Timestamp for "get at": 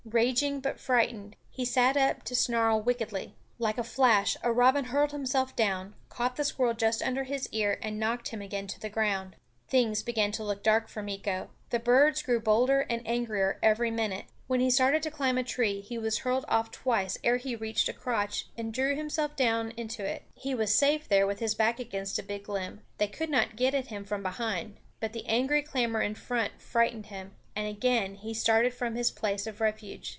23.55-23.87